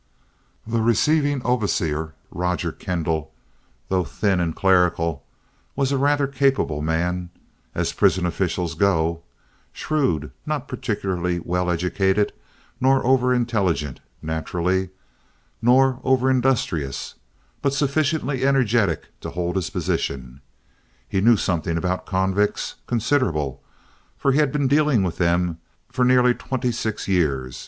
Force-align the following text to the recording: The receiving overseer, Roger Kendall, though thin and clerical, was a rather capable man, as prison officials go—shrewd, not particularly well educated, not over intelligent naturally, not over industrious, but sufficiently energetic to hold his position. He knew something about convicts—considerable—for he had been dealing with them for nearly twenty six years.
The 0.65 0.81
receiving 0.81 1.43
overseer, 1.45 2.15
Roger 2.31 2.71
Kendall, 2.71 3.31
though 3.87 4.03
thin 4.03 4.39
and 4.39 4.55
clerical, 4.55 5.23
was 5.75 5.91
a 5.91 5.97
rather 5.99 6.25
capable 6.25 6.81
man, 6.81 7.29
as 7.75 7.93
prison 7.93 8.25
officials 8.25 8.73
go—shrewd, 8.73 10.31
not 10.43 10.67
particularly 10.67 11.37
well 11.39 11.69
educated, 11.69 12.33
not 12.79 13.05
over 13.05 13.31
intelligent 13.31 13.99
naturally, 14.23 14.89
not 15.61 16.01
over 16.03 16.31
industrious, 16.31 17.13
but 17.61 17.71
sufficiently 17.75 18.43
energetic 18.43 19.09
to 19.19 19.29
hold 19.29 19.55
his 19.55 19.69
position. 19.69 20.41
He 21.07 21.21
knew 21.21 21.37
something 21.37 21.77
about 21.77 22.07
convicts—considerable—for 22.07 24.31
he 24.31 24.39
had 24.39 24.51
been 24.51 24.67
dealing 24.67 25.03
with 25.03 25.17
them 25.19 25.59
for 25.91 26.03
nearly 26.03 26.33
twenty 26.33 26.71
six 26.71 27.07
years. 27.07 27.59